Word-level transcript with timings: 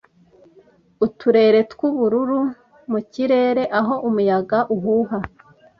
uturere 1.05 1.59
twubururu 1.71 2.39
mu 2.91 2.99
kirere 3.11 3.63
aho 3.79 3.93
umuyaga 4.07 4.59
uhuha 4.75 5.17